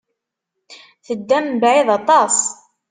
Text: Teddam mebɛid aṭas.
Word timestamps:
Teddam 1.05 1.45
mebɛid 1.49 1.87
aṭas. 1.97 2.37